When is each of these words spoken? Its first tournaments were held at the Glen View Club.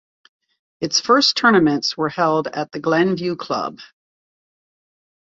Its 0.79 0.99
first 0.99 1.37
tournaments 1.37 1.95
were 1.95 2.09
held 2.09 2.47
at 2.47 2.71
the 2.71 2.79
Glen 2.79 3.15
View 3.15 3.35
Club. 3.35 3.77